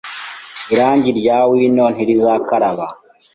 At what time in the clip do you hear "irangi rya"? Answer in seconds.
0.73-1.37